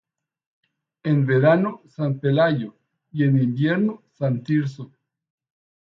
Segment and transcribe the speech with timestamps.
[1.03, 2.75] En verano San Pelayo
[3.11, 4.91] y en invierno San Tirso.